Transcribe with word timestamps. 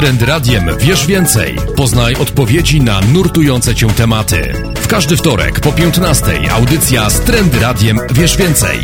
Trend 0.00 0.22
Radiem 0.22 0.70
wiesz 0.78 1.06
więcej. 1.06 1.56
Poznaj 1.76 2.14
odpowiedzi 2.14 2.80
na 2.80 3.00
nurtujące 3.00 3.74
cię 3.74 3.86
tematy. 3.86 4.52
W 4.74 4.88
każdy 4.88 5.16
wtorek 5.16 5.60
po 5.60 5.72
15 5.72 6.26
audycja 6.52 7.10
z 7.10 7.20
Trend 7.20 7.54
Radiem 7.60 7.98
wiesz 8.14 8.36
więcej. 8.36 8.78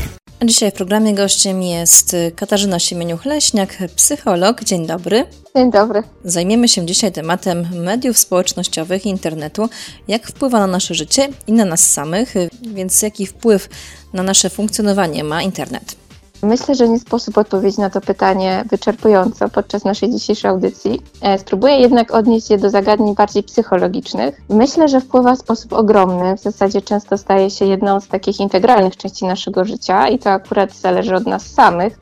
Dzisiaj 0.45 0.71
w 0.71 0.75
programie 0.75 1.15
gościem 1.15 1.63
jest 1.63 2.17
Katarzyna 2.37 2.77
Siemieniuch-Leśniak, 2.77 3.89
psycholog. 3.97 4.65
Dzień 4.65 4.87
dobry. 4.87 5.25
Dzień 5.57 5.71
dobry. 5.71 6.03
Zajmiemy 6.25 6.69
się 6.69 6.87
dzisiaj 6.87 7.13
tematem 7.13 7.69
mediów 7.85 8.19
społecznościowych 8.19 9.07
i 9.07 9.09
internetu. 9.09 9.69
Jak 10.09 10.27
wpływa 10.27 10.59
na 10.59 10.67
nasze 10.67 10.95
życie 10.95 11.29
i 11.47 11.53
na 11.53 11.65
nas 11.65 11.93
samych, 11.93 12.35
więc 12.63 13.03
jaki 13.03 13.27
wpływ 13.27 13.69
na 14.13 14.23
nasze 14.23 14.51
funkcjonowanie 14.51 15.25
ma 15.25 15.43
internet? 15.43 16.06
Myślę, 16.43 16.75
że 16.75 16.89
nie 16.89 16.99
sposób 16.99 17.39
odpowiedzieć 17.39 17.79
na 17.79 17.91
to 17.91 18.01
pytanie 18.01 18.65
wyczerpująco 18.71 19.49
podczas 19.49 19.85
naszej 19.85 20.11
dzisiejszej 20.11 20.51
audycji. 20.51 21.03
E, 21.21 21.39
spróbuję 21.39 21.77
jednak 21.77 22.15
odnieść 22.15 22.51
je 22.51 22.59
do 22.59 22.71
zagadnień 22.71 23.15
bardziej 23.15 23.43
psychologicznych. 23.43 24.41
Myślę, 24.49 24.89
że 24.89 25.01
wpływa 25.01 25.35
w 25.35 25.39
sposób 25.39 25.73
ogromny, 25.73 26.37
w 26.37 26.41
zasadzie 26.41 26.83
często 26.83 27.19
staje 27.19 27.51
się 27.51 27.65
jedną 27.65 28.01
z 28.01 28.09
takich 28.09 28.41
integralnych 28.41 28.97
części 28.97 29.25
naszego 29.25 29.65
życia 29.65 30.09
i 30.09 30.19
to 30.19 30.31
akurat 30.31 30.75
zależy 30.75 31.15
od 31.15 31.27
nas 31.27 31.47
samych, 31.47 31.99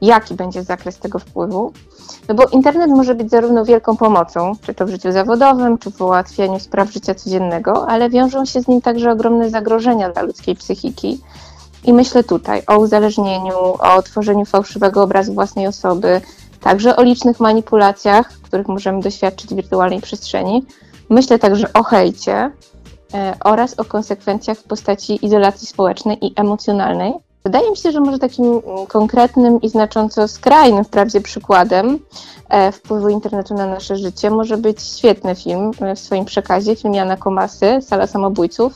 jaki 0.00 0.34
będzie 0.34 0.62
zakres 0.62 0.98
tego 0.98 1.18
wpływu. 1.18 1.72
No 2.28 2.34
bo 2.34 2.44
internet 2.44 2.90
może 2.90 3.14
być 3.14 3.30
zarówno 3.30 3.64
wielką 3.64 3.96
pomocą, 3.96 4.52
czy 4.62 4.74
to 4.74 4.86
w 4.86 4.90
życiu 4.90 5.12
zawodowym, 5.12 5.78
czy 5.78 5.90
w 5.90 6.00
ułatwianiu 6.00 6.58
spraw 6.58 6.92
życia 6.92 7.14
codziennego, 7.14 7.88
ale 7.88 8.10
wiążą 8.10 8.44
się 8.44 8.60
z 8.60 8.68
nim 8.68 8.80
także 8.80 9.12
ogromne 9.12 9.50
zagrożenia 9.50 10.10
dla 10.10 10.22
ludzkiej 10.22 10.54
psychiki 10.56 11.20
i 11.84 11.92
myślę 11.92 12.24
tutaj 12.24 12.62
o 12.66 12.78
uzależnieniu, 12.78 13.56
o 13.78 14.02
tworzeniu 14.02 14.44
fałszywego 14.44 15.02
obrazu 15.02 15.34
własnej 15.34 15.66
osoby, 15.66 16.20
także 16.60 16.96
o 16.96 17.02
licznych 17.02 17.40
manipulacjach, 17.40 18.28
których 18.28 18.68
możemy 18.68 19.00
doświadczyć 19.00 19.50
w 19.50 19.56
wirtualnej 19.56 20.00
przestrzeni. 20.00 20.64
Myślę 21.10 21.38
także 21.38 21.72
o 21.72 21.82
hejcie 21.82 22.50
e, 23.14 23.34
oraz 23.44 23.80
o 23.80 23.84
konsekwencjach 23.84 24.58
w 24.58 24.64
postaci 24.64 25.26
izolacji 25.26 25.66
społecznej 25.66 26.26
i 26.26 26.32
emocjonalnej. 26.36 27.12
Wydaje 27.44 27.70
mi 27.70 27.76
się, 27.76 27.92
że 27.92 28.00
może 28.00 28.18
takim 28.18 28.62
konkretnym 28.88 29.60
i 29.60 29.68
znacząco 29.68 30.28
skrajnym 30.28 30.84
wprawdzie 30.84 31.20
przykładem 31.20 31.98
e, 32.48 32.72
wpływu 32.72 33.08
internetu 33.08 33.54
na 33.54 33.66
nasze 33.66 33.96
życie 33.96 34.30
może 34.30 34.56
być 34.56 34.82
świetny 34.82 35.34
film 35.34 35.70
e, 35.80 35.94
w 35.94 35.98
swoim 35.98 36.24
przekazie, 36.24 36.76
film 36.76 36.94
Jana 36.94 37.16
Komasy, 37.16 37.78
Sala 37.80 38.06
Samobójców, 38.06 38.72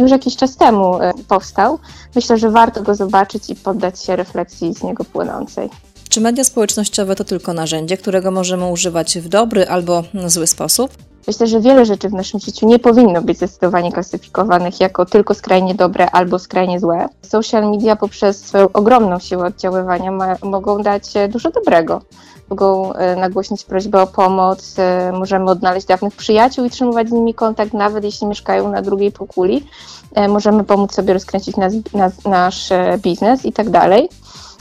już 0.00 0.10
jakiś 0.10 0.36
czas 0.36 0.56
temu 0.56 1.02
e, 1.02 1.12
powstał. 1.28 1.78
Myślę, 2.14 2.38
że 2.38 2.50
warto 2.50 2.82
go 2.82 2.94
zobaczyć 2.94 3.50
i 3.50 3.54
poddać 3.54 4.02
się 4.02 4.16
refleksji 4.16 4.74
z 4.74 4.82
niego 4.82 5.04
płynącej. 5.04 5.70
Czy 6.08 6.20
media 6.20 6.44
społecznościowe 6.44 7.16
to 7.16 7.24
tylko 7.24 7.52
narzędzie, 7.52 7.96
którego 7.96 8.30
możemy 8.30 8.66
używać 8.66 9.18
w 9.18 9.28
dobry 9.28 9.68
albo 9.68 10.02
zły 10.26 10.46
sposób? 10.46 10.90
Myślę, 11.26 11.46
że 11.46 11.60
wiele 11.60 11.86
rzeczy 11.86 12.08
w 12.08 12.12
naszym 12.12 12.40
życiu 12.40 12.66
nie 12.66 12.78
powinno 12.78 13.22
być 13.22 13.36
zdecydowanie 13.36 13.92
klasyfikowanych 13.92 14.80
jako 14.80 15.06
tylko 15.06 15.34
skrajnie 15.34 15.74
dobre 15.74 16.10
albo 16.10 16.38
skrajnie 16.38 16.80
złe. 16.80 17.08
Social 17.22 17.70
media 17.70 17.96
poprzez 17.96 18.44
swoją 18.44 18.68
ogromną 18.72 19.18
siłę 19.18 19.46
oddziaływania 19.46 20.10
ma, 20.12 20.36
mogą 20.42 20.82
dać 20.82 21.04
dużo 21.28 21.50
dobrego 21.50 22.02
mogą 22.50 22.92
e, 22.92 23.16
nagłośnić 23.16 23.64
prośbę 23.64 24.02
o 24.02 24.06
pomoc, 24.06 24.74
e, 24.78 25.12
możemy 25.12 25.50
odnaleźć 25.50 25.86
dawnych 25.86 26.16
przyjaciół 26.16 26.64
i 26.64 26.70
trzymać 26.70 27.08
z 27.08 27.12
nimi 27.12 27.34
kontakt, 27.34 27.72
nawet 27.72 28.04
jeśli 28.04 28.26
mieszkają 28.26 28.70
na 28.70 28.82
drugiej 28.82 29.12
półkuli. 29.12 29.66
E, 30.14 30.28
możemy 30.28 30.64
pomóc 30.64 30.94
sobie 30.94 31.14
rozkręcić 31.14 31.56
nas, 31.56 31.72
nas, 31.94 32.24
nasz 32.24 32.68
biznes 32.98 33.44
i 33.44 33.52
tak 33.52 33.70
dalej. 33.70 34.08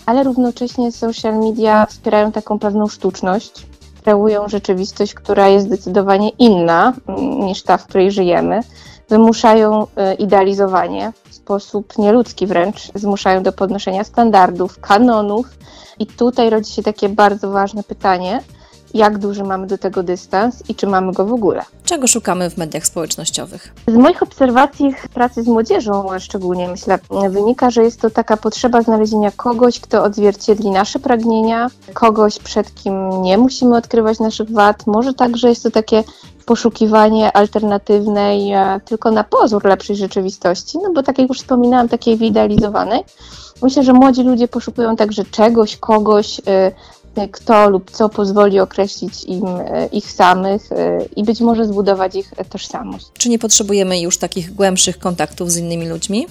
Ale 0.06 0.24
równocześnie 0.24 0.92
social 0.92 1.40
media 1.40 1.86
wspierają 1.86 2.32
taką 2.32 2.60
pewną 2.60 2.88
sztuczność, 2.88 3.66
kreują 4.04 4.48
rzeczywistość, 4.48 5.14
która 5.14 5.48
jest 5.48 5.66
zdecydowanie 5.66 6.30
inna 6.30 6.94
mm, 7.08 7.40
niż 7.40 7.64
ta, 7.64 7.78
w 7.78 7.88
której 7.88 8.12
żyjemy. 8.12 8.62
Wymuszają 9.12 9.88
idealizowanie 10.20 11.14
w 11.30 11.36
sposób 11.36 11.98
nieludzki 11.98 12.48
wręcz, 12.48 12.92
zmuszają 12.96 13.44
do 13.44 13.54
podnoszenia 13.54 14.04
standardów, 14.04 14.80
kanonów, 14.80 15.48
i 16.00 16.06
tutaj 16.06 16.50
rodzi 16.50 16.74
się 16.74 16.84
takie 16.84 17.10
bardzo 17.10 17.52
ważne 17.52 17.84
pytanie, 17.84 18.44
jak 18.94 19.18
duży 19.18 19.44
mamy 19.44 19.68
do 19.68 19.78
tego 19.78 20.04
dystans 20.04 20.64
i 20.70 20.76
czy 20.76 20.88
mamy 20.88 21.14
go 21.14 21.26
w 21.26 21.34
ogóle. 21.34 21.62
Czego 21.84 22.08
szukamy 22.08 22.50
w 22.50 22.58
mediach 22.58 22.86
społecznościowych? 22.86 23.74
Z 23.88 23.94
moich 23.94 24.24
obserwacji 24.24 24.96
pracy 25.14 25.44
z 25.44 25.48
młodzieżą 25.48 26.08
szczególnie 26.20 26.68
myślę, 26.68 27.00
wynika, 27.30 27.70
że 27.70 27.84
jest 27.84 28.02
to 28.02 28.10
taka 28.10 28.38
potrzeba 28.38 28.82
znalezienia 28.82 29.32
kogoś, 29.32 29.80
kto 29.80 30.04
odzwierciedli 30.04 30.70
nasze 30.70 31.00
pragnienia, 31.00 31.68
kogoś, 31.94 32.40
przed 32.40 32.76
kim 32.76 33.22
nie 33.22 33.38
musimy 33.38 33.76
odkrywać 33.76 34.20
naszych 34.20 34.52
wad. 34.52 34.88
Może 34.88 35.14
także 35.14 35.50
jest 35.50 35.64
to 35.64 35.72
takie 35.72 36.04
poszukiwanie 36.46 37.34
alternatywnej, 37.34 38.52
e, 38.52 38.80
tylko 38.86 39.12
na 39.12 39.24
pozór 39.24 39.66
lepszej 39.66 39.96
rzeczywistości, 39.96 40.78
no 40.84 40.94
bo 40.94 41.04
tak 41.04 41.18
jak 41.18 41.30
już 41.30 41.38
wspominałam, 41.38 41.90
takiej 41.90 42.18
wyidealizowanej. 42.18 43.04
Myślę, 43.62 43.84
że 43.84 43.94
młodzi 43.94 44.24
ludzie 44.24 44.48
poszukują 44.48 44.96
także 44.96 45.26
czegoś, 45.26 45.78
kogoś, 45.78 46.40
y, 46.40 46.42
kto 47.32 47.70
lub 47.70 47.92
co 47.92 48.10
pozwoli 48.10 48.60
określić 48.60 49.24
im 49.24 49.46
y, 49.48 49.90
ich 49.92 50.12
samych 50.12 50.72
y, 50.72 50.76
i 51.16 51.24
być 51.24 51.42
może 51.42 51.66
zbudować 51.66 52.16
ich 52.16 52.34
tożsamość. 52.50 53.08
Czy 53.18 53.30
nie 53.30 53.40
potrzebujemy 53.40 54.00
już 54.00 54.18
takich 54.18 54.56
głębszych 54.56 55.00
kontaktów 55.00 55.52
z 55.52 55.58
innymi 55.58 55.90
ludźmi? 55.90 56.28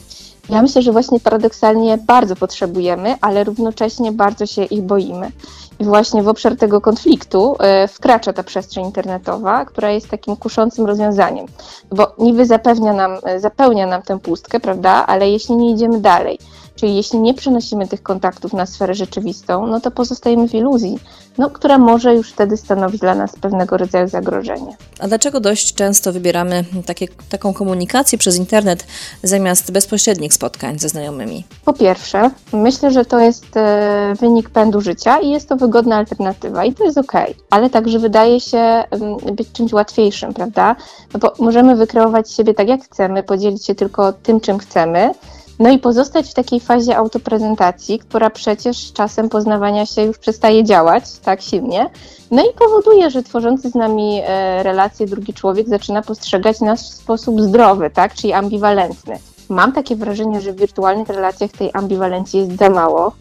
Ja 0.48 0.62
myślę, 0.62 0.82
że 0.82 0.92
właśnie 0.92 1.20
paradoksalnie 1.20 1.98
bardzo 1.98 2.36
potrzebujemy, 2.36 3.14
ale 3.20 3.44
równocześnie 3.44 4.12
bardzo 4.12 4.46
się 4.46 4.64
ich 4.64 4.82
boimy. 4.82 5.32
I 5.78 5.84
właśnie 5.84 6.22
w 6.22 6.28
obszar 6.28 6.56
tego 6.56 6.80
konfliktu 6.80 7.56
wkracza 7.88 8.32
ta 8.32 8.42
przestrzeń 8.42 8.84
internetowa, 8.84 9.64
która 9.64 9.90
jest 9.90 10.08
takim 10.08 10.36
kuszącym 10.36 10.86
rozwiązaniem. 10.86 11.46
Bo 11.90 12.12
niby 12.19 12.46
zapewnia 12.46 12.92
nam, 12.92 13.19
zapełnia 13.38 13.86
nam 13.86 14.02
tę 14.02 14.19
pustkę, 14.19 14.60
prawda? 14.60 14.90
Ale 15.06 15.30
jeśli 15.30 15.56
nie 15.56 15.70
idziemy 15.70 16.00
dalej, 16.00 16.38
Czyli 16.80 16.96
jeśli 16.96 17.18
nie 17.18 17.34
przenosimy 17.34 17.88
tych 17.88 18.02
kontaktów 18.02 18.52
na 18.52 18.66
sferę 18.66 18.94
rzeczywistą, 18.94 19.66
no 19.66 19.80
to 19.80 19.91
pozostajemy 19.91 20.48
w 20.48 20.54
iluzji, 20.54 20.98
no, 21.38 21.50
która 21.50 21.78
może 21.78 22.14
już 22.14 22.32
wtedy 22.32 22.56
stanowić 22.56 23.00
dla 23.00 23.14
nas 23.14 23.36
pewnego 23.41 23.76
rodzaju 23.76 24.08
zagrożenie. 24.08 24.76
A 25.00 25.08
dlaczego 25.08 25.40
dość 25.40 25.74
często 25.74 26.12
wybieramy 26.12 26.64
takie, 26.86 27.08
taką 27.30 27.54
komunikację 27.54 28.19
przez 28.19 28.36
internet 28.36 28.86
zamiast 29.22 29.72
bezpośrednich 29.72 30.34
spotkań 30.34 30.78
ze 30.78 30.88
znajomymi? 30.88 31.44
Po 31.64 31.72
pierwsze, 31.72 32.30
myślę, 32.52 32.90
że 32.90 33.04
to 33.04 33.19
jest 33.19 33.56
e, 33.56 34.14
wynik 34.20 34.50
pędu 34.50 34.80
życia 34.80 35.19
i 35.19 35.30
jest 35.30 35.48
to 35.48 35.56
wygodna 35.56 35.96
alternatywa 35.96 36.64
i 36.64 36.74
to 36.74 36.84
jest 36.84 36.98
ok, 36.98 37.12
ale 37.50 37.70
także 37.70 37.98
wydaje 37.98 38.40
się 38.40 38.84
być 39.32 39.52
czymś 39.52 39.72
łatwiejszym, 39.72 40.34
prawda? 40.34 40.76
No 41.14 41.20
bo 41.20 41.32
możemy 41.38 41.76
wykreować 41.76 42.32
siebie 42.32 42.54
tak 42.54 42.69
jak 42.69 42.84
chcemy, 42.84 43.22
podzielić 43.22 43.66
się 43.66 43.74
tylko 43.74 44.12
tym, 44.12 44.40
czym 44.40 44.58
chcemy 44.58 45.14
no 45.60 45.71
i 45.71 45.78
pozostać 45.78 46.31
w 46.31 46.34
takiej 46.34 46.60
fazie 46.60 46.97
autoprezentacji, 46.97 47.98
która 47.98 48.31
przecież 48.31 48.76
z 48.76 48.93
czasem 48.93 49.28
poznawania 49.28 49.87
się 49.87 50.03
już 50.03 50.19
przestaje 50.19 50.65
działać 50.65 51.19
tak 51.19 51.43
silnie. 51.43 51.91
No 52.31 52.43
i 52.43 52.54
powoduje, 52.59 53.10
że 53.10 53.22
tworzący 53.22 53.70
z 53.70 53.75
nami 53.75 54.20
e, 54.25 54.62
relacje 54.62 55.06
drugi 55.06 55.34
człowiek 55.34 55.69
zaczyna 55.69 56.03
postrzegać 56.03 56.60
nas 56.60 56.91
w 56.91 56.94
sposób 56.94 57.41
zdrowy, 57.41 57.91
tak, 57.91 58.15
czyli 58.15 58.32
ambiwalentny. 58.32 59.19
Mam 59.49 59.72
takie 59.72 59.97
wrażenie, 59.97 60.41
że 60.41 60.53
w 60.53 60.60
wirtualnych 60.60 61.09
relacjach 61.09 61.50
tej 61.50 61.70
ambiwalencji 61.72 62.41
jest 62.41 62.59
za 62.59 62.70
mało, 62.70 63.12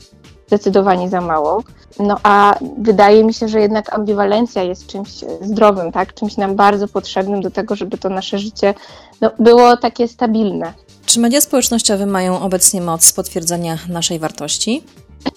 zdecydowanie 0.47 1.09
za 1.09 1.21
mało. 1.21 1.63
No 1.99 2.17
a 2.23 2.55
wydaje 2.77 3.23
mi 3.23 3.33
się, 3.33 3.47
że 3.47 3.61
jednak 3.61 3.93
ambiwalencja 3.93 4.63
jest 4.63 4.87
czymś 4.87 5.09
zdrowym, 5.41 5.91
tak? 5.91 6.13
czymś 6.13 6.37
nam 6.37 6.55
bardzo 6.55 6.87
potrzebnym 6.87 7.41
do 7.41 7.51
tego, 7.51 7.75
żeby 7.75 7.97
to 7.97 8.09
nasze 8.09 8.39
życie 8.39 8.73
no, 9.21 9.31
było 9.39 9.77
takie 9.77 10.07
stabilne. 10.07 10.73
Czy 11.09 11.19
media 11.19 11.41
społecznościowe 11.41 12.05
mają 12.05 12.41
obecnie 12.41 12.81
moc 12.81 13.13
potwierdzenia 13.13 13.77
naszej 13.87 14.19
wartości? 14.19 14.83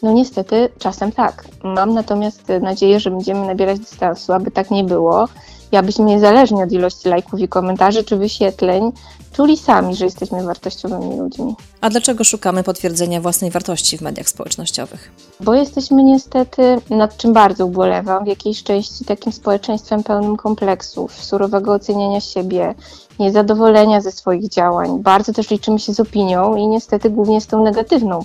No 0.02 0.12
niestety 0.12 0.68
czasem 0.78 1.12
tak. 1.12 1.44
Mam 1.64 1.94
natomiast 1.94 2.42
nadzieję, 2.60 3.00
że 3.00 3.10
będziemy 3.10 3.46
nabierać 3.46 3.78
dystansu, 3.78 4.32
aby 4.32 4.50
tak 4.50 4.70
nie 4.70 4.84
było 4.84 5.28
i 5.72 5.76
abyśmy 5.76 6.04
niezależnie 6.04 6.64
od 6.64 6.72
ilości 6.72 7.08
lajków 7.08 7.40
i 7.40 7.48
komentarzy 7.48 8.04
czy 8.04 8.16
wyświetleń 8.16 8.92
czuli 9.32 9.56
sami, 9.56 9.96
że 9.96 10.04
jesteśmy 10.04 10.44
wartościowymi 10.44 11.18
ludźmi. 11.18 11.54
A 11.80 11.90
dlaczego 11.90 12.24
szukamy 12.24 12.62
potwierdzenia 12.62 13.20
własnej 13.20 13.50
wartości 13.50 13.98
w 13.98 14.00
mediach 14.00 14.28
społecznościowych? 14.28 15.10
Bo 15.40 15.54
jesteśmy 15.54 16.02
niestety, 16.02 16.80
nad 16.90 17.16
czym 17.16 17.32
bardzo 17.32 17.66
ubolewam, 17.66 18.24
w 18.24 18.28
jakiejś 18.28 18.62
części 18.62 19.04
takim 19.04 19.32
społeczeństwem 19.32 20.02
pełnym 20.02 20.36
kompleksów, 20.36 21.24
surowego 21.24 21.72
oceniania 21.72 22.20
siebie, 22.20 22.74
niezadowolenia 23.22 24.00
ze 24.00 24.12
swoich 24.12 24.48
działań. 24.48 25.02
Bardzo 25.02 25.32
też 25.32 25.50
liczymy 25.50 25.78
się 25.78 25.94
z 25.94 26.00
opinią 26.00 26.56
i 26.56 26.66
niestety 26.66 27.10
głównie 27.10 27.40
z 27.40 27.46
tą 27.46 27.62
negatywną 27.62 28.24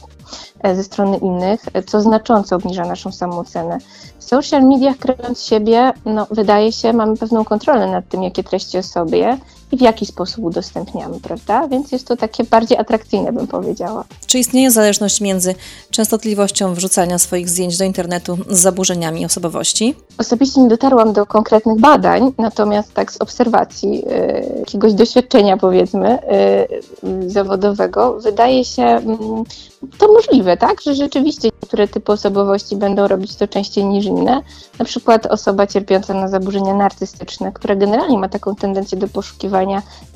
e, 0.61 0.75
ze 0.75 0.83
strony 0.83 1.17
innych, 1.17 1.61
e, 1.73 1.83
co 1.83 2.01
znacząco 2.01 2.55
obniża 2.55 2.85
naszą 2.85 3.11
samoocenę. 3.11 3.77
W 4.19 4.23
social 4.23 4.63
mediach, 4.63 4.97
kreując 4.97 5.43
siebie, 5.43 5.93
no, 6.05 6.27
wydaje 6.31 6.71
się, 6.71 6.93
mamy 6.93 7.17
pewną 7.17 7.45
kontrolę 7.45 7.91
nad 7.91 8.09
tym, 8.09 8.23
jakie 8.23 8.43
treści 8.43 8.77
o 8.77 8.83
sobie 8.83 9.37
i 9.71 9.77
w 9.77 9.81
jaki 9.81 10.05
sposób 10.05 10.43
udostępniamy, 10.43 11.19
prawda? 11.19 11.67
Więc 11.67 11.91
jest 11.91 12.07
to 12.07 12.17
takie 12.17 12.43
bardziej 12.43 12.77
atrakcyjne, 12.77 13.33
bym 13.33 13.47
powiedziała. 13.47 14.03
Czy 14.27 14.39
istnieje 14.39 14.71
zależność 14.71 15.21
między 15.21 15.55
częstotliwością 15.91 16.73
wrzucania 16.73 17.19
swoich 17.19 17.49
zdjęć 17.49 17.77
do 17.77 17.83
internetu 17.83 18.37
z 18.49 18.59
zaburzeniami 18.59 19.25
osobowości? 19.25 19.95
Osobiście 20.17 20.61
nie 20.61 20.67
dotarłam 20.67 21.13
do 21.13 21.25
konkretnych 21.25 21.79
badań, 21.79 22.33
natomiast 22.37 22.93
tak 22.93 23.11
z 23.11 23.21
obserwacji 23.21 24.03
y, 24.07 24.59
jakiegoś 24.59 24.93
doświadczenia, 24.93 25.57
powiedzmy, 25.57 26.19
y, 27.03 27.29
zawodowego, 27.29 28.19
wydaje 28.19 28.65
się 28.65 28.83
mm, 28.83 29.43
to 29.97 30.13
możliwe, 30.13 30.57
tak? 30.57 30.81
Że 30.81 30.95
rzeczywiście 30.95 31.49
niektóre 31.61 31.87
typy 31.87 32.11
osobowości 32.11 32.75
będą 32.75 33.07
robić 33.07 33.35
to 33.35 33.47
częściej 33.47 33.85
niż 33.85 34.05
inne. 34.05 34.41
Na 34.79 34.85
przykład 34.85 35.25
osoba 35.25 35.67
cierpiąca 35.67 36.13
na 36.13 36.27
zaburzenia 36.27 36.73
narcystyczne, 36.73 37.51
która 37.51 37.75
generalnie 37.75 38.17
ma 38.17 38.29
taką 38.29 38.55
tendencję 38.55 38.97
do 38.97 39.07
poszukiwania 39.07 39.56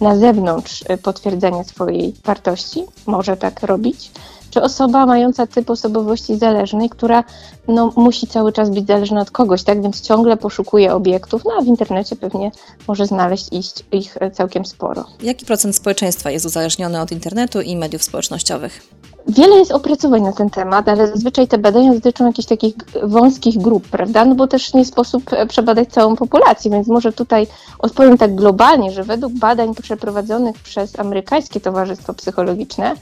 na 0.02 0.16
zewnątrz 0.16 0.82
y, 0.82 0.98
potwierdzenia 0.98 1.64
swojej 1.64 2.14
wartości, 2.26 2.84
może 3.06 3.38
tak 3.38 3.64
robić 3.64 4.12
czy 4.52 4.62
osoba 4.62 5.06
mająca 5.06 5.48
typ 5.48 5.70
osobowości 5.70 6.38
zależnej, 6.38 6.90
która 6.90 7.24
no, 7.68 7.94
musi 7.96 8.28
cały 8.28 8.54
czas 8.54 8.70
być 8.70 8.88
zależna 8.88 9.22
od 9.22 9.32
kogoś, 9.32 9.64
tak? 9.64 9.82
Więc 9.82 10.02
ciągle 10.02 10.38
poszukuje 10.38 10.94
obiektów, 10.94 11.42
no 11.46 11.52
a 11.60 11.62
w 11.62 11.66
internecie 11.66 12.16
pewnie 12.16 12.52
może 12.88 13.06
znaleźć 13.06 13.48
ich 13.92 14.18
całkiem 14.34 14.66
sporo. 14.66 15.06
Jaki 15.22 15.46
procent 15.46 15.76
społeczeństwa 15.76 16.32
jest 16.32 16.46
uzależniony 16.46 17.02
od 17.02 17.12
internetu 17.12 17.62
i 17.62 17.76
mediów 17.76 18.04
społecznościowych? 18.04 18.82
Wiele 19.28 19.56
jest 19.56 19.72
opracowań 19.72 20.22
na 20.22 20.34
ten 20.34 20.50
temat, 20.50 20.90
ale 20.90 21.08
zazwyczaj 21.08 21.48
te 21.48 21.58
badania 21.58 21.94
dotyczą 21.94 22.26
jakichś 22.26 22.48
takich 22.48 22.74
wąskich 23.04 23.58
grup, 23.58 23.88
prawda? 23.88 24.26
No 24.26 24.36
bo 24.36 24.48
też 24.48 24.74
nie 24.74 24.86
sposób 24.86 25.24
przebadać 25.48 25.90
całą 25.90 26.16
populację, 26.16 26.72
więc 26.72 26.88
może 26.88 27.14
tutaj 27.14 27.48
odpowiem 27.80 28.18
tak 28.18 28.36
globalnie, 28.36 28.92
że 28.92 29.04
według 29.04 29.34
badań 29.34 29.76
przeprowadzonych 29.76 30.56
przez 30.56 31.00
amerykańskie 31.00 31.60
Towarzystwo 31.60 32.14
Psychologiczne, 32.14 32.96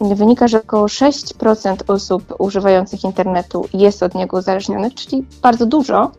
wynika, 0.00 0.48
że 0.48 0.62
około 0.62 0.86
6% 0.86 1.76
osób 1.86 2.34
używających 2.38 3.04
internetu 3.04 3.68
jest 3.74 4.02
od 4.02 4.14
niego 4.14 4.36
uzależnionych, 4.36 4.94
czyli 4.94 5.24
bardzo 5.42 5.66
dużo. 5.66 6.10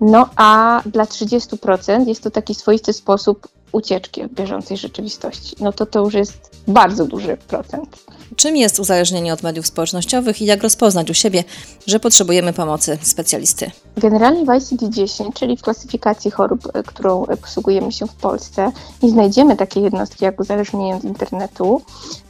No 0.00 0.28
a 0.36 0.80
dla 0.86 1.04
30% 1.04 2.08
jest 2.08 2.22
to 2.22 2.30
taki 2.30 2.54
swoisty 2.54 2.92
sposób 2.92 3.48
ucieczki 3.72 4.22
od 4.22 4.32
bieżącej 4.32 4.76
rzeczywistości. 4.76 5.56
No 5.60 5.72
to 5.72 5.86
to 5.86 6.00
już 6.00 6.14
jest 6.14 6.50
bardzo 6.68 7.06
duży 7.06 7.36
procent. 7.36 8.04
Czym 8.36 8.56
jest 8.56 8.78
uzależnienie 8.80 9.32
od 9.32 9.42
mediów 9.42 9.66
społecznościowych 9.66 10.42
i 10.42 10.44
jak 10.44 10.62
rozpoznać 10.62 11.10
u 11.10 11.14
siebie, 11.14 11.44
że 11.86 12.00
potrzebujemy 12.00 12.52
pomocy 12.52 12.98
specjalisty? 13.02 13.70
Generalnie 13.96 14.44
w 14.44 14.48
ICD-10, 14.48 15.32
czyli 15.32 15.56
w 15.56 15.62
klasyfikacji 15.62 16.30
chorób, 16.30 16.68
e, 16.74 16.82
którą 16.82 17.26
e, 17.26 17.36
posługujemy 17.36 17.92
się 17.92 18.06
w 18.06 18.14
Polsce, 18.14 18.72
nie 19.02 19.10
znajdziemy 19.10 19.56
takiej 19.56 19.82
jednostki 19.82 20.24
jak 20.24 20.40
uzależnienie 20.40 20.94
od 20.94 21.04
internetu. 21.04 21.82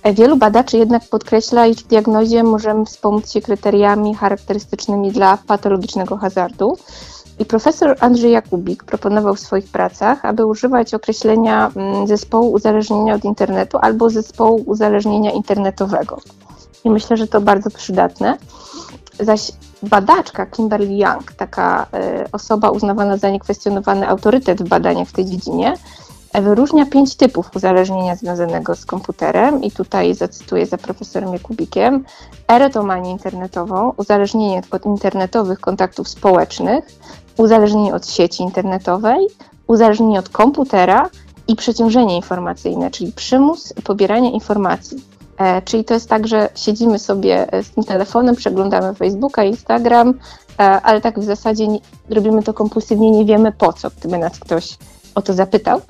E, 0.02 0.14
wielu 0.14 0.37
badaczy 0.37 0.79
jednak 0.79 1.08
podkreśla, 1.08 1.67
iż 1.67 1.76
w 1.76 1.87
diagnozie 1.87 2.43
możemy 2.43 2.85
wspomóc 2.85 3.32
się 3.32 3.41
kryteriami 3.41 4.14
charakterystycznymi 4.14 5.12
dla 5.12 5.38
patologicznego 5.47 6.17
hazardu. 6.17 6.76
I 7.41 7.45
profesor 7.45 7.97
Andrzej 8.01 8.33
Jakubik 8.33 8.85
proponował 8.85 9.35
w 9.35 9.41
swoich 9.41 9.69
pracach, 9.69 10.25
aby 10.25 10.47
używać 10.47 10.95
określenia 10.95 11.71
mm, 11.77 12.07
zespołu 12.07 12.53
uzależnienia 12.53 13.15
od 13.15 13.25
internetu 13.25 13.79
albo 13.81 14.11
zespołu 14.11 14.63
uzależnienia 14.67 15.31
internetowego. 15.31 16.19
I 16.85 16.91
myślę, 16.91 17.17
że 17.17 17.27
to 17.27 17.41
bardzo 17.41 17.71
przydatne. 17.71 18.39
Zaś 19.21 19.53
badaczka 19.83 20.47
Kimberly 20.47 20.97
Young, 20.97 21.33
taka 21.33 21.87
y, 22.25 22.31
osoba 22.33 22.71
uznawana 22.71 23.17
za 23.17 23.31
niekwestionowany 23.31 24.09
autorytet 24.09 24.63
w 24.63 24.69
badaniach 24.69 25.09
w 25.09 25.13
tej 25.13 25.25
dziedzinie, 25.25 25.75
wyróżnia 26.35 26.87
pięć 26.87 27.17
typów 27.17 27.50
uzależnienia 27.56 28.17
związanego 28.17 28.75
z 28.75 28.87
komputerem 28.87 29.62
i 29.62 29.71
tutaj 29.71 30.15
zacytuję 30.15 30.67
za 30.67 30.79
profesorem 30.79 31.32
Jakubikiem 31.32 32.05
erotomanię 32.49 33.11
internetową, 33.11 33.93
uzależnienie 33.97 34.62
od 34.71 34.87
internetowych 34.87 35.61
kontaktów 35.61 36.09
społecznych, 36.09 36.85
uzależnienie 37.37 37.94
od 37.94 38.06
sieci 38.11 38.43
internetowej, 38.43 39.27
uzależnienie 39.67 40.19
od 40.19 40.29
komputera 40.29 41.11
i 41.49 41.56
przeciążenie 41.56 42.17
informacyjne, 42.17 42.91
czyli 42.91 43.12
przymus 43.12 43.73
pobierania 43.85 44.31
informacji. 44.31 45.05
E, 45.38 45.62
czyli 45.62 45.85
to 45.85 45.94
jest 45.94 46.09
tak, 46.09 46.26
że 46.26 46.49
siedzimy 46.55 46.99
sobie 46.99 47.47
z 47.62 47.71
tym 47.71 47.85
telefonem, 47.85 48.37
przeglądamy 48.37 48.94
Facebooka, 48.94 49.44
Instagram, 49.44 50.15
e, 50.59 50.62
ale 50.62 51.00
tak 51.00 51.21
w 51.21 51.25
zasadzie 51.25 51.69
nie, 51.69 51.79
robimy 52.11 52.43
to 52.43 52.55
kompulsywnie, 52.55 53.11
nie 53.11 53.25
wiemy 53.25 53.53
po 53.53 53.73
co, 53.73 53.91
gdyby 53.99 54.19
nas 54.19 54.38
ktoś 54.38 54.79
o 55.15 55.23
to 55.23 55.33
zapytał. 55.33 55.81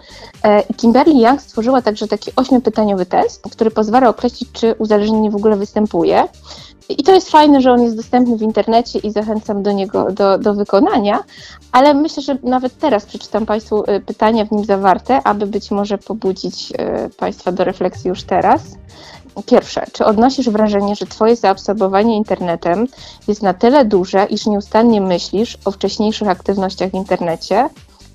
E, 0.42 0.74
Kimberly 0.74 1.14
Young 1.14 1.42
stworzyła 1.42 1.82
także 1.82 2.08
taki 2.08 2.30
ośmiopytaniowy 2.36 3.06
test, 3.06 3.42
który 3.52 3.70
pozwala 3.70 4.08
określić, 4.08 4.52
czy 4.52 4.74
uzależnienie 4.78 5.30
w 5.30 5.36
ogóle 5.36 5.56
występuje. 5.56 6.28
I 6.98 7.02
to 7.02 7.14
jest 7.14 7.30
fajne, 7.30 7.60
że 7.60 7.72
on 7.72 7.82
jest 7.82 7.96
dostępny 7.96 8.36
w 8.36 8.42
internecie 8.42 8.98
i 8.98 9.10
zachęcam 9.10 9.62
do 9.62 9.72
niego 9.72 10.12
do, 10.12 10.38
do 10.38 10.54
wykonania, 10.54 11.24
ale 11.72 11.94
myślę, 11.94 12.22
że 12.22 12.38
nawet 12.42 12.78
teraz 12.78 13.06
przeczytam 13.06 13.46
Państwu 13.46 13.84
e, 13.86 14.00
pytania 14.00 14.44
w 14.44 14.52
nim 14.52 14.64
zawarte, 14.64 15.22
aby 15.22 15.46
być 15.46 15.70
może 15.70 15.98
pobudzić 15.98 16.72
e, 16.78 17.08
Państwa 17.16 17.52
do 17.52 17.64
refleksji 17.64 18.08
już 18.08 18.22
teraz. 18.22 18.62
Pierwsze, 19.46 19.84
czy 19.92 20.04
odnosisz 20.04 20.50
wrażenie, 20.50 20.96
że 20.96 21.06
Twoje 21.06 21.36
zaabsorbowanie 21.36 22.16
internetem 22.16 22.86
jest 23.28 23.42
na 23.42 23.54
tyle 23.54 23.84
duże, 23.84 24.26
iż 24.30 24.46
nieustannie 24.46 25.00
myślisz 25.00 25.58
o 25.64 25.70
wcześniejszych 25.70 26.28
aktywnościach 26.28 26.90
w 26.90 26.94
internecie, 26.94 27.68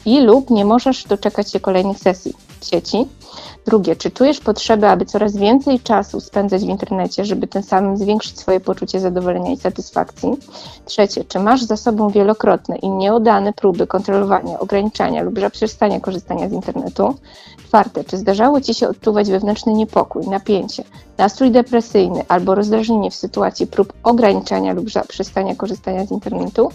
i 0.06 0.22
lub 0.22 0.50
nie 0.50 0.66
możesz 0.66 1.04
doczekać 1.04 1.52
się 1.52 1.60
kolejnych 1.60 2.00
sesji 2.00 2.34
w 2.60 2.66
sieci. 2.66 2.98
Drugie, 3.66 3.96
czy 3.96 4.12
czujesz 4.12 4.40
potrzebę, 4.40 4.90
aby 4.90 5.06
coraz 5.06 5.38
więcej 5.38 5.80
czasu 5.80 6.20
spędzać 6.20 6.62
w 6.62 6.70
internecie, 6.70 7.26
żeby 7.26 7.48
tym 7.48 7.64
samym 7.64 7.98
zwiększyć 7.98 8.40
swoje 8.40 8.60
poczucie 8.60 9.00
zadowolenia 9.00 9.52
i 9.52 9.58
satysfakcji? 9.58 10.30
Trzecie, 10.86 11.24
czy 11.24 11.40
masz 11.40 11.64
za 11.64 11.78
sobą 11.78 12.10
wielokrotne 12.10 12.76
i 12.76 12.90
nieudane 12.90 13.54
próby 13.54 13.88
kontrolowania, 13.88 14.60
ograniczania 14.60 15.24
lub 15.24 15.40
zaprzestania 15.40 16.00
korzystania 16.00 16.50
z 16.50 16.52
internetu? 16.52 17.16
Czwarte, 17.68 18.04
czy 18.04 18.18
zdarzało 18.18 18.62
Ci 18.62 18.74
się 18.74 18.90
odczuwać 18.90 19.32
wewnętrzny 19.32 19.74
niepokój, 19.74 20.28
napięcie, 20.28 20.84
nastrój 21.18 21.52
depresyjny 21.52 22.24
albo 22.28 22.56
rozdrażnienie 22.56 23.12
w 23.12 23.16
sytuacji 23.16 23.68
prób 23.68 23.94
ograniczania 24.04 24.74
lub 24.74 24.92
zaprzestania 24.92 25.56
korzystania 25.56 26.06
z 26.06 26.12
internetu? 26.12 26.70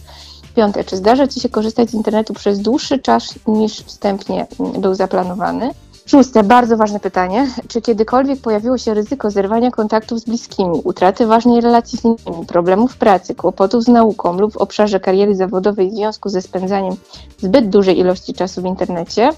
Piąte, 0.56 0.84
czy 0.84 0.96
zdarza 0.96 1.26
Ci 1.28 1.40
się 1.40 1.48
korzystać 1.48 1.90
z 1.90 1.94
internetu 1.94 2.34
przez 2.34 2.58
dłuższy 2.58 2.98
czas 2.98 3.34
niż 3.46 3.80
wstępnie 3.80 4.46
był 4.78 4.94
zaplanowany? 4.94 5.70
Szóste, 6.10 6.42
bardzo 6.42 6.76
ważne 6.76 7.00
pytanie. 7.00 7.46
Czy 7.68 7.82
kiedykolwiek 7.82 8.40
pojawiło 8.40 8.78
się 8.78 8.94
ryzyko 8.94 9.30
zerwania 9.30 9.70
kontaktów 9.70 10.18
z 10.20 10.24
bliskimi, 10.24 10.80
utraty 10.84 11.26
ważnej 11.26 11.60
relacji 11.60 11.98
z 11.98 12.04
innymi, 12.04 12.46
problemów 12.46 12.96
pracy, 12.96 13.34
kłopotów 13.34 13.84
z 13.84 13.88
nauką 13.88 14.38
lub 14.38 14.52
w 14.52 14.56
obszarze 14.56 15.00
kariery 15.00 15.34
zawodowej 15.34 15.90
w 15.90 15.94
związku 15.94 16.28
ze 16.28 16.42
spędzaniem 16.42 16.94
zbyt 17.38 17.68
dużej 17.68 17.98
ilości 17.98 18.34
czasu 18.34 18.62
w 18.62 18.64
internecie? 18.64 19.30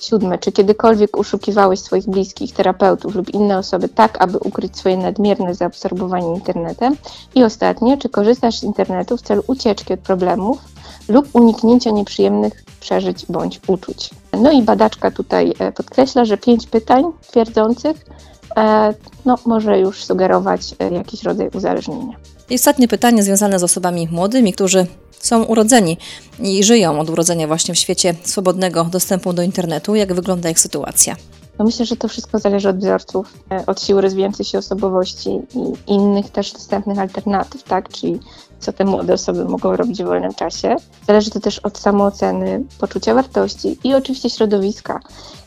Siódme, 0.00 0.38
czy 0.38 0.52
kiedykolwiek 0.52 1.16
uszukiwałeś 1.16 1.80
swoich 1.80 2.06
bliskich, 2.06 2.54
terapeutów 2.54 3.14
lub 3.14 3.30
inne 3.30 3.58
osoby 3.58 3.88
tak, 3.88 4.22
aby 4.22 4.38
ukryć 4.38 4.76
swoje 4.76 4.96
nadmierne 4.96 5.54
zaabsorbowanie 5.54 6.34
internetem? 6.34 6.96
I 7.34 7.44
ostatnie, 7.44 7.98
czy 7.98 8.08
korzystasz 8.08 8.58
z 8.58 8.62
internetu 8.62 9.16
w 9.16 9.22
celu 9.22 9.42
ucieczki 9.46 9.92
od 9.92 10.00
problemów 10.00 10.58
lub 11.08 11.28
uniknięcia 11.32 11.90
nieprzyjemnych 11.90 12.64
przeżyć 12.80 13.26
bądź 13.28 13.60
uczuć? 13.66 14.10
No 14.32 14.52
i 14.52 14.62
badaczka 14.62 15.10
tutaj 15.10 15.54
e, 15.58 15.72
podkreśla, 15.72 16.24
że 16.24 16.38
pięć 16.38 16.66
pytań 16.66 17.04
twierdzących 17.30 18.06
e, 18.56 18.94
no, 19.24 19.38
może 19.46 19.78
już 19.78 20.04
sugerować 20.04 20.74
e, 20.78 20.90
jakiś 20.94 21.22
rodzaj 21.22 21.50
uzależnienia. 21.54 22.16
I 22.50 22.54
ostatnie 22.54 22.88
pytanie 22.88 23.22
związane 23.22 23.58
z 23.58 23.62
osobami 23.62 24.08
młodymi, 24.10 24.52
którzy 24.52 24.86
są 25.18 25.42
urodzeni 25.42 25.96
i 26.40 26.64
żyją 26.64 27.00
od 27.00 27.10
urodzenia 27.10 27.46
właśnie 27.46 27.74
w 27.74 27.78
świecie 27.78 28.14
swobodnego 28.24 28.84
dostępu 28.84 29.32
do 29.32 29.42
internetu. 29.42 29.94
Jak 29.94 30.14
wygląda 30.14 30.50
ich 30.50 30.60
sytuacja? 30.60 31.16
No 31.58 31.64
myślę, 31.64 31.86
że 31.86 31.96
to 31.96 32.08
wszystko 32.08 32.38
zależy 32.38 32.68
od 32.68 32.78
wzorców, 32.78 33.32
od 33.66 33.82
siły 33.82 34.00
rozwijającej 34.00 34.46
się 34.46 34.58
osobowości 34.58 35.30
i 35.54 35.92
innych 35.92 36.30
też 36.30 36.52
dostępnych 36.52 36.98
alternatyw, 36.98 37.62
tak? 37.62 37.88
Czyli 37.88 38.20
co 38.60 38.72
te 38.72 38.84
młode 38.84 39.14
osoby 39.14 39.44
mogą 39.44 39.76
robić 39.76 40.02
w 40.02 40.06
wolnym 40.06 40.34
czasie. 40.34 40.76
Zależy 41.06 41.30
to 41.30 41.40
też 41.40 41.58
od 41.58 41.78
samooceny, 41.78 42.64
poczucia 42.78 43.14
wartości 43.14 43.78
i 43.84 43.94
oczywiście 43.94 44.30
środowiska. 44.30 45.00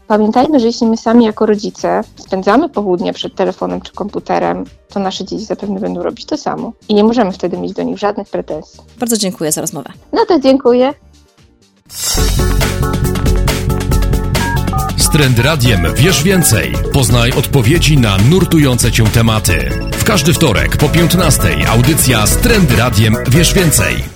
Pamiętajmy, 0.08 0.60
że 0.60 0.66
jeśli 0.66 0.88
my 0.88 0.98
sami 0.98 1.26
jako 1.26 1.46
rodzice 1.46 2.02
spędzamy 2.16 2.70
południe 2.70 3.14
przed 3.14 3.36
telefonem 3.36 3.82
czy 3.82 3.92
komputerem, 3.94 4.66
to 4.90 5.00
nasze 5.00 5.26
dzieci 5.26 5.46
zapewne 5.46 5.80
będą 5.80 6.04
robić 6.04 6.26
to 6.26 6.38
samo. 6.38 6.74
I 6.90 6.94
nie 6.94 7.04
możemy 7.04 7.32
wtedy 7.32 7.58
mieć 7.58 7.74
do 7.74 7.84
nich 7.84 7.98
żadnych 7.98 8.30
pretensji. 8.30 8.80
Bardzo 9.00 9.18
dziękuję 9.18 9.52
za 9.52 9.62
rozmowę. 9.62 9.90
No 10.14 10.26
to 10.26 10.40
dziękuję. 10.40 10.94
Trend 15.12 15.40
Radiem 15.40 15.88
wiesz 15.96 16.24
więcej. 16.24 16.74
Poznaj 16.94 17.32
odpowiedzi 17.32 17.98
na 17.98 18.18
nurtujące 18.18 18.92
cię 18.92 19.04
tematy. 19.04 19.70
W 19.92 20.04
każdy 20.04 20.34
wtorek 20.34 20.78
po 20.78 20.90
15 20.90 21.70
audycja 21.70 22.28
z 22.28 22.38
Trend 22.38 22.78
Radiem 22.78 23.16
wiesz 23.30 23.54
więcej. 23.54 24.12